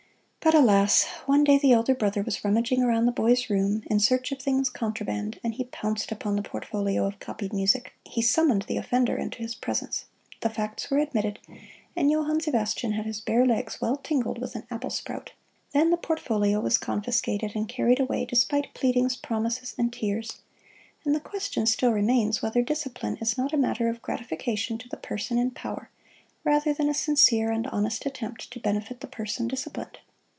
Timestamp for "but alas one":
0.43-1.43